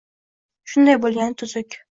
Shunday 0.73 0.97
bo‘lgani 1.05 1.39
tuzuk. 1.45 1.79